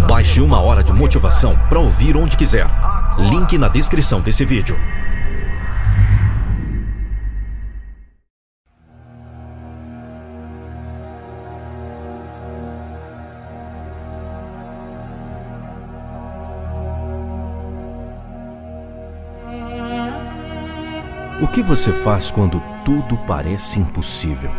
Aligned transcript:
Baixe 0.06 0.42
uma 0.42 0.60
hora 0.60 0.84
de 0.84 0.92
motivação 0.92 1.58
para 1.70 1.80
ouvir 1.80 2.18
onde 2.18 2.36
quiser. 2.36 2.68
Link 3.32 3.58
na 3.58 3.70
descrição 3.70 4.20
desse 4.20 4.44
vídeo. 4.44 4.76
O 21.42 21.48
que 21.48 21.62
você 21.62 21.94
faz 21.94 22.30
quando 22.30 22.62
tudo 22.84 23.18
parece 23.20 23.80
impossível? 23.80 24.52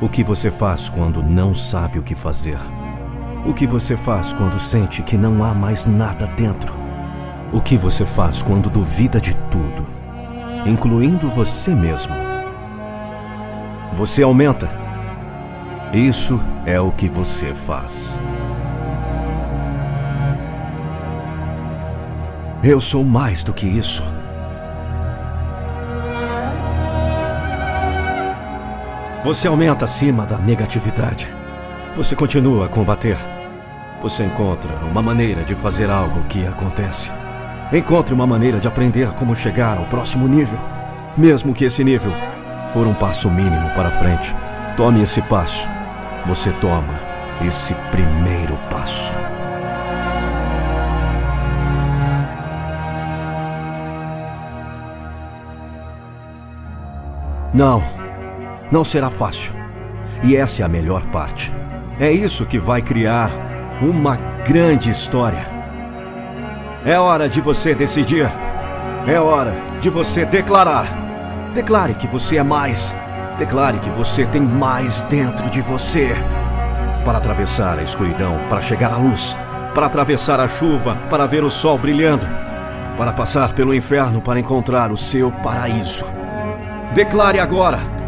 O 0.00 0.08
que 0.08 0.22
você 0.22 0.48
faz 0.48 0.88
quando 0.88 1.20
não 1.20 1.52
sabe 1.52 1.98
o 1.98 2.02
que 2.02 2.14
fazer? 2.14 2.58
O 3.44 3.52
que 3.52 3.66
você 3.66 3.96
faz 3.96 4.32
quando 4.32 4.60
sente 4.60 5.02
que 5.02 5.18
não 5.18 5.42
há 5.42 5.52
mais 5.52 5.86
nada 5.86 6.28
dentro? 6.28 6.78
O 7.52 7.60
que 7.60 7.76
você 7.76 8.06
faz 8.06 8.40
quando 8.40 8.70
duvida 8.70 9.20
de 9.20 9.34
tudo, 9.50 9.84
incluindo 10.64 11.28
você 11.28 11.74
mesmo? 11.74 12.14
Você 13.92 14.22
aumenta. 14.22 14.70
Isso 15.92 16.38
é 16.66 16.80
o 16.80 16.92
que 16.92 17.08
você 17.08 17.52
faz. 17.52 18.16
Eu 22.62 22.80
sou 22.80 23.02
mais 23.02 23.42
do 23.42 23.52
que 23.52 23.66
isso. 23.66 24.04
Você 29.22 29.46
aumenta 29.46 29.84
acima 29.84 30.24
da 30.24 30.38
negatividade. 30.38 31.28
Você 31.94 32.16
continua 32.16 32.64
a 32.64 32.68
combater. 32.68 33.18
Você 34.00 34.24
encontra 34.24 34.74
uma 34.86 35.02
maneira 35.02 35.44
de 35.44 35.54
fazer 35.54 35.90
algo 35.90 36.24
que 36.24 36.46
acontece. 36.46 37.12
Encontre 37.70 38.14
uma 38.14 38.26
maneira 38.26 38.58
de 38.58 38.66
aprender 38.66 39.10
como 39.10 39.36
chegar 39.36 39.76
ao 39.76 39.84
próximo 39.84 40.26
nível. 40.26 40.58
Mesmo 41.18 41.52
que 41.52 41.66
esse 41.66 41.84
nível 41.84 42.12
for 42.72 42.86
um 42.86 42.94
passo 42.94 43.30
mínimo 43.30 43.68
para 43.74 43.90
frente. 43.90 44.34
Tome 44.74 45.02
esse 45.02 45.20
passo. 45.20 45.68
Você 46.24 46.50
toma 46.52 46.94
esse 47.46 47.74
primeiro 47.90 48.56
passo. 48.70 49.12
Não. 57.52 58.09
Não 58.70 58.84
será 58.84 59.10
fácil. 59.10 59.52
E 60.22 60.36
essa 60.36 60.62
é 60.62 60.64
a 60.64 60.68
melhor 60.68 61.02
parte. 61.06 61.52
É 61.98 62.10
isso 62.10 62.46
que 62.46 62.58
vai 62.58 62.80
criar 62.80 63.30
uma 63.82 64.16
grande 64.46 64.90
história. 64.90 65.44
É 66.84 66.98
hora 66.98 67.28
de 67.28 67.40
você 67.40 67.74
decidir. 67.74 68.30
É 69.06 69.18
hora 69.18 69.54
de 69.80 69.90
você 69.90 70.24
declarar. 70.24 70.86
Declare 71.54 71.94
que 71.94 72.06
você 72.06 72.36
é 72.36 72.42
mais. 72.42 72.94
Declare 73.38 73.78
que 73.78 73.90
você 73.90 74.24
tem 74.26 74.40
mais 74.40 75.02
dentro 75.02 75.50
de 75.50 75.60
você. 75.60 76.14
Para 77.04 77.18
atravessar 77.18 77.78
a 77.78 77.82
escuridão, 77.82 78.38
para 78.48 78.62
chegar 78.62 78.92
à 78.92 78.96
luz. 78.96 79.36
Para 79.74 79.86
atravessar 79.86 80.38
a 80.38 80.46
chuva, 80.46 80.96
para 81.08 81.26
ver 81.26 81.42
o 81.42 81.50
sol 81.50 81.76
brilhando. 81.76 82.26
Para 82.96 83.12
passar 83.12 83.52
pelo 83.52 83.74
inferno, 83.74 84.20
para 84.20 84.38
encontrar 84.38 84.92
o 84.92 84.96
seu 84.96 85.30
paraíso. 85.30 86.04
Declare 86.94 87.40
agora. 87.40 87.99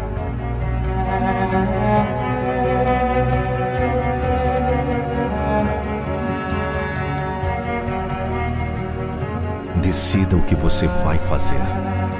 Decida 9.75 10.35
o 10.35 10.41
que 10.41 10.55
você 10.55 10.87
vai 10.87 11.19
fazer. 11.19 11.59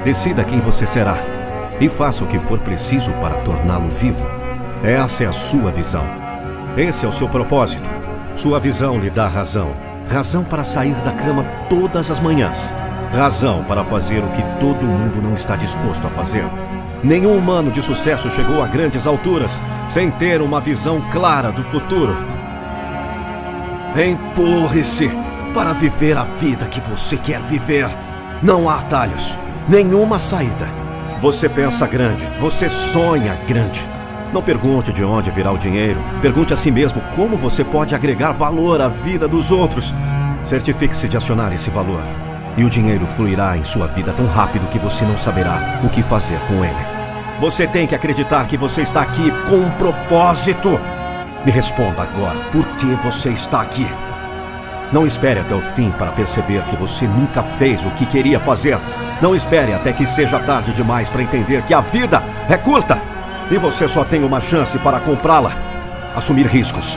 Decida 0.04 0.44
quem 0.44 0.60
você 0.60 0.86
será. 0.86 1.16
E 1.80 1.88
faça 1.88 2.22
o 2.22 2.26
que 2.26 2.38
for 2.38 2.58
preciso 2.60 3.12
para 3.14 3.34
torná-lo 3.38 3.88
vivo. 3.88 4.26
Essa 4.84 5.24
é 5.24 5.26
a 5.26 5.32
sua 5.32 5.72
visão. 5.72 6.04
Esse 6.76 7.04
é 7.04 7.08
o 7.08 7.12
seu 7.12 7.28
propósito. 7.28 7.88
Sua 8.36 8.60
visão 8.60 8.98
lhe 8.98 9.10
dá 9.10 9.26
razão. 9.26 9.72
Razão 10.08 10.44
para 10.44 10.62
sair 10.62 10.94
da 11.02 11.10
cama 11.10 11.44
todas 11.68 12.10
as 12.10 12.20
manhãs. 12.20 12.72
Razão 13.12 13.64
para 13.64 13.84
fazer 13.84 14.18
o 14.22 14.28
que 14.28 14.42
todo 14.60 14.86
mundo 14.86 15.22
não 15.22 15.34
está 15.34 15.56
disposto 15.56 16.06
a 16.06 16.10
fazer. 16.10 16.44
Nenhum 17.04 17.36
humano 17.36 17.70
de 17.70 17.82
sucesso 17.82 18.30
chegou 18.30 18.62
a 18.62 18.66
grandes 18.66 19.06
alturas 19.06 19.60
sem 19.86 20.10
ter 20.10 20.40
uma 20.40 20.58
visão 20.58 21.02
clara 21.10 21.52
do 21.52 21.62
futuro. 21.62 22.16
Empurre-se 23.94 25.10
para 25.52 25.74
viver 25.74 26.16
a 26.16 26.24
vida 26.24 26.64
que 26.66 26.80
você 26.80 27.18
quer 27.18 27.42
viver. 27.42 27.86
Não 28.42 28.70
há 28.70 28.76
atalhos, 28.76 29.38
nenhuma 29.68 30.18
saída. 30.18 30.66
Você 31.20 31.46
pensa 31.46 31.86
grande, 31.86 32.26
você 32.40 32.70
sonha 32.70 33.36
grande. 33.46 33.86
Não 34.32 34.42
pergunte 34.42 34.90
de 34.90 35.04
onde 35.04 35.30
virá 35.30 35.52
o 35.52 35.58
dinheiro, 35.58 36.02
pergunte 36.22 36.54
a 36.54 36.56
si 36.56 36.70
mesmo 36.70 37.02
como 37.14 37.36
você 37.36 37.62
pode 37.62 37.94
agregar 37.94 38.32
valor 38.32 38.80
à 38.80 38.88
vida 38.88 39.28
dos 39.28 39.52
outros. 39.52 39.94
Certifique-se 40.42 41.06
de 41.06 41.18
acionar 41.18 41.52
esse 41.52 41.68
valor. 41.68 42.02
E 42.56 42.64
o 42.64 42.70
dinheiro 42.70 43.06
fluirá 43.06 43.58
em 43.58 43.64
sua 43.64 43.86
vida 43.86 44.12
tão 44.14 44.26
rápido 44.26 44.68
que 44.68 44.78
você 44.78 45.04
não 45.04 45.18
saberá 45.18 45.80
o 45.84 45.90
que 45.90 46.02
fazer 46.02 46.38
com 46.48 46.64
ele. 46.64 46.93
Você 47.40 47.66
tem 47.66 47.86
que 47.86 47.94
acreditar 47.94 48.46
que 48.46 48.56
você 48.56 48.82
está 48.82 49.02
aqui 49.02 49.30
com 49.48 49.56
um 49.56 49.70
propósito. 49.72 50.80
Me 51.44 51.50
responda 51.50 52.02
agora, 52.02 52.38
por 52.52 52.64
que 52.76 52.86
você 53.02 53.30
está 53.30 53.60
aqui? 53.60 53.86
Não 54.92 55.04
espere 55.04 55.40
até 55.40 55.54
o 55.54 55.60
fim 55.60 55.90
para 55.90 56.12
perceber 56.12 56.62
que 56.66 56.76
você 56.76 57.06
nunca 57.08 57.42
fez 57.42 57.84
o 57.84 57.90
que 57.90 58.06
queria 58.06 58.38
fazer. 58.38 58.78
Não 59.20 59.34
espere 59.34 59.72
até 59.74 59.92
que 59.92 60.06
seja 60.06 60.38
tarde 60.38 60.72
demais 60.72 61.10
para 61.10 61.22
entender 61.22 61.62
que 61.62 61.74
a 61.74 61.80
vida 61.80 62.22
é 62.48 62.56
curta 62.56 63.00
e 63.50 63.58
você 63.58 63.88
só 63.88 64.04
tem 64.04 64.22
uma 64.22 64.40
chance 64.40 64.78
para 64.78 65.00
comprá-la. 65.00 65.52
Assumir 66.14 66.46
riscos. 66.46 66.96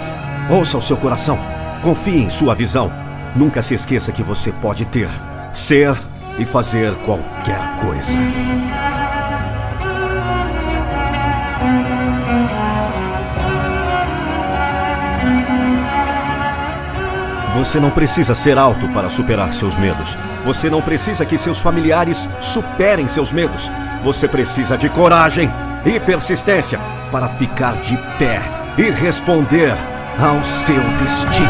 Ouça 0.49 0.77
o 0.77 0.81
seu 0.81 0.97
coração. 0.97 1.39
Confie 1.81 2.23
em 2.23 2.29
sua 2.29 2.53
visão. 2.53 2.91
Nunca 3.35 3.61
se 3.61 3.73
esqueça 3.73 4.11
que 4.11 4.23
você 4.23 4.51
pode 4.51 4.85
ter, 4.85 5.09
ser 5.51 5.97
e 6.37 6.45
fazer 6.45 6.95
qualquer 6.97 7.59
coisa. 7.77 8.17
Você 17.57 17.79
não 17.79 17.89
precisa 17.89 18.35
ser 18.35 18.55
alto 18.55 18.87
para 18.89 19.09
superar 19.09 19.51
seus 19.51 19.75
medos. 19.75 20.15
Você 20.45 20.69
não 20.69 20.79
precisa 20.79 21.25
que 21.25 21.39
seus 21.39 21.57
familiares 21.57 22.29
superem 22.39 23.07
seus 23.07 23.33
medos. 23.33 23.71
Você 24.03 24.27
precisa 24.27 24.77
de 24.77 24.87
coragem 24.89 25.51
e 25.83 25.99
persistência 25.99 26.79
para 27.11 27.27
ficar 27.29 27.75
de 27.77 27.97
pé 28.19 28.43
e 28.77 28.91
responder 28.91 29.73
ao 30.19 30.43
seu 30.43 30.79
destino. 31.03 31.49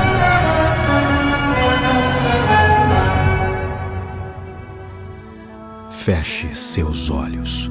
Feche 5.90 6.56
seus 6.56 7.12
olhos. 7.12 7.70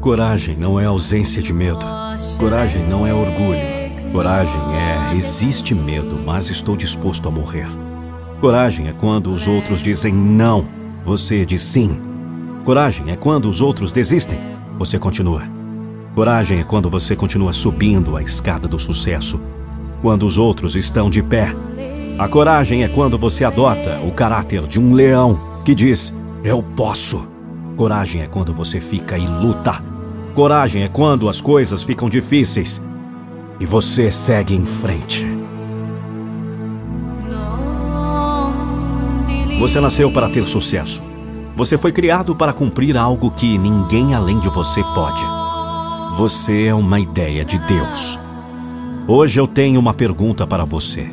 Coragem 0.00 0.56
não 0.56 0.78
é 0.78 0.84
ausência 0.84 1.42
de 1.42 1.52
medo. 1.52 1.84
Coragem 2.38 2.86
não 2.86 3.04
é 3.04 3.12
orgulho. 3.12 3.75
Coragem 4.16 4.62
é 4.72 5.14
existe 5.14 5.74
medo, 5.74 6.18
mas 6.24 6.48
estou 6.48 6.74
disposto 6.74 7.28
a 7.28 7.30
morrer. 7.30 7.66
Coragem 8.40 8.88
é 8.88 8.92
quando 8.94 9.30
os 9.30 9.46
outros 9.46 9.82
dizem 9.82 10.10
não, 10.10 10.66
você 11.04 11.44
diz 11.44 11.60
sim. 11.60 12.00
Coragem 12.64 13.10
é 13.10 13.16
quando 13.16 13.46
os 13.46 13.60
outros 13.60 13.92
desistem, 13.92 14.38
você 14.78 14.98
continua. 14.98 15.42
Coragem 16.14 16.60
é 16.60 16.64
quando 16.64 16.88
você 16.88 17.14
continua 17.14 17.52
subindo 17.52 18.16
a 18.16 18.22
escada 18.22 18.66
do 18.66 18.78
sucesso, 18.78 19.38
quando 20.00 20.24
os 20.24 20.38
outros 20.38 20.76
estão 20.76 21.10
de 21.10 21.22
pé. 21.22 21.54
A 22.18 22.26
coragem 22.26 22.84
é 22.84 22.88
quando 22.88 23.18
você 23.18 23.44
adota 23.44 24.00
o 24.00 24.12
caráter 24.12 24.66
de 24.66 24.80
um 24.80 24.94
leão 24.94 25.60
que 25.62 25.74
diz: 25.74 26.10
Eu 26.42 26.62
posso. 26.62 27.28
Coragem 27.76 28.22
é 28.22 28.26
quando 28.26 28.54
você 28.54 28.80
fica 28.80 29.18
e 29.18 29.26
luta. 29.26 29.74
Coragem 30.34 30.84
é 30.84 30.88
quando 30.88 31.28
as 31.28 31.38
coisas 31.38 31.82
ficam 31.82 32.08
difíceis 32.08 32.80
e 33.58 33.66
você 33.66 34.10
segue 34.10 34.54
em 34.54 34.64
frente. 34.64 35.26
Você 39.58 39.80
nasceu 39.80 40.10
para 40.12 40.28
ter 40.28 40.46
sucesso. 40.46 41.02
Você 41.56 41.78
foi 41.78 41.90
criado 41.90 42.36
para 42.36 42.52
cumprir 42.52 42.96
algo 42.96 43.30
que 43.30 43.56
ninguém 43.56 44.14
além 44.14 44.38
de 44.38 44.48
você 44.50 44.84
pode. 44.94 45.24
Você 46.16 46.64
é 46.64 46.74
uma 46.74 47.00
ideia 47.00 47.44
de 47.44 47.58
Deus. 47.60 48.20
Hoje 49.08 49.40
eu 49.40 49.46
tenho 49.46 49.80
uma 49.80 49.94
pergunta 49.94 50.46
para 50.46 50.64
você. 50.64 51.10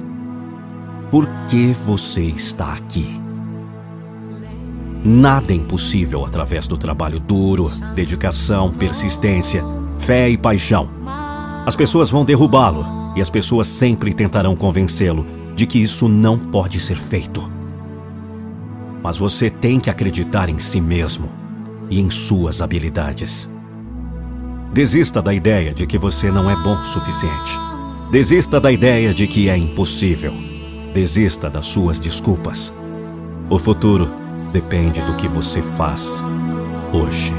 Por 1.09 1.27
que 1.47 1.71
você 1.73 2.23
está 2.23 2.73
aqui? 2.73 3.21
Nada 5.05 5.53
é 5.53 5.55
impossível 5.55 6.25
através 6.25 6.67
do 6.67 6.77
trabalho 6.77 7.19
duro, 7.19 7.69
dedicação, 7.93 8.71
persistência, 8.71 9.63
fé 9.97 10.29
e 10.29 10.37
paixão. 10.37 10.89
As 11.65 11.75
pessoas 11.77 12.09
vão 12.09 12.25
derrubá-lo 12.25 12.85
e 13.15 13.21
as 13.21 13.29
pessoas 13.29 13.67
sempre 13.67 14.13
tentarão 14.13 14.55
convencê-lo 14.55 15.25
de 15.55 15.65
que 15.65 15.79
isso 15.79 16.09
não 16.09 16.37
pode 16.37 16.79
ser 16.79 16.97
feito. 16.97 17.49
Mas 19.01 19.17
você 19.17 19.49
tem 19.49 19.79
que 19.79 19.89
acreditar 19.89 20.49
em 20.49 20.57
si 20.57 20.81
mesmo 20.81 21.31
e 21.89 22.01
em 22.01 22.09
suas 22.09 22.61
habilidades. 22.61 23.51
Desista 24.73 25.21
da 25.21 25.33
ideia 25.33 25.73
de 25.73 25.85
que 25.85 25.97
você 25.97 26.31
não 26.31 26.49
é 26.49 26.55
bom 26.63 26.81
o 26.81 26.85
suficiente. 26.85 27.57
Desista 28.11 28.59
da 28.59 28.71
ideia 28.71 29.13
de 29.13 29.25
que 29.27 29.47
é 29.47 29.57
impossível. 29.57 30.33
Desista 30.93 31.49
das 31.49 31.67
suas 31.67 31.99
desculpas. 31.99 32.75
O 33.49 33.57
futuro 33.57 34.09
depende 34.51 35.01
do 35.01 35.15
que 35.15 35.27
você 35.27 35.61
faz 35.61 36.23
hoje. 36.91 37.33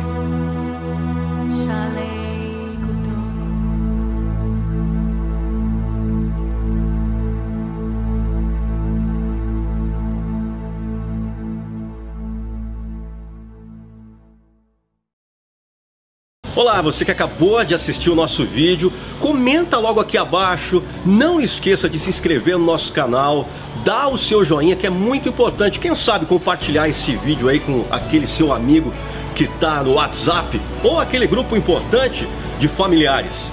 Olá, 16.56 16.80
você 16.80 17.04
que 17.04 17.10
acabou 17.10 17.64
de 17.64 17.74
assistir 17.74 18.10
o 18.10 18.14
nosso 18.14 18.44
vídeo, 18.44 18.92
comenta 19.18 19.76
logo 19.76 19.98
aqui 19.98 20.16
abaixo, 20.16 20.84
não 21.04 21.40
esqueça 21.40 21.90
de 21.90 21.98
se 21.98 22.08
inscrever 22.08 22.56
no 22.56 22.64
nosso 22.64 22.92
canal, 22.92 23.48
dá 23.84 24.06
o 24.06 24.16
seu 24.16 24.44
joinha 24.44 24.76
que 24.76 24.86
é 24.86 24.90
muito 24.90 25.28
importante, 25.28 25.80
quem 25.80 25.96
sabe 25.96 26.26
compartilhar 26.26 26.88
esse 26.88 27.16
vídeo 27.16 27.48
aí 27.48 27.58
com 27.58 27.84
aquele 27.90 28.28
seu 28.28 28.52
amigo 28.52 28.94
que 29.34 29.44
está 29.44 29.82
no 29.82 29.94
WhatsApp 29.94 30.60
ou 30.84 31.00
aquele 31.00 31.26
grupo 31.26 31.56
importante 31.56 32.24
de 32.60 32.68
familiares. 32.68 33.50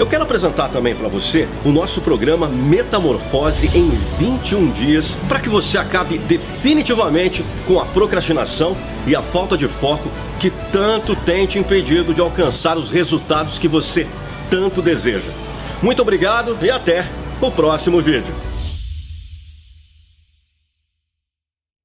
Eu 0.00 0.06
quero 0.06 0.24
apresentar 0.24 0.70
também 0.70 0.94
para 0.94 1.08
você 1.08 1.46
o 1.62 1.70
nosso 1.70 2.00
programa 2.00 2.48
Metamorfose 2.48 3.70
em 3.76 3.90
21 4.18 4.70
dias, 4.70 5.14
para 5.28 5.38
que 5.38 5.48
você 5.50 5.76
acabe 5.76 6.16
definitivamente 6.16 7.44
com 7.66 7.78
a 7.78 7.84
procrastinação 7.84 8.74
e 9.06 9.14
a 9.14 9.20
falta 9.20 9.58
de 9.58 9.68
foco 9.68 10.08
que 10.38 10.50
tanto 10.72 11.14
tem 11.14 11.46
te 11.46 11.58
impedido 11.58 12.14
de 12.14 12.20
alcançar 12.22 12.78
os 12.78 12.88
resultados 12.88 13.58
que 13.58 13.68
você 13.68 14.06
tanto 14.48 14.80
deseja. 14.80 15.32
Muito 15.82 16.00
obrigado 16.00 16.56
e 16.62 16.70
até 16.70 17.06
o 17.38 17.50
próximo 17.50 18.00
vídeo. 18.00 18.32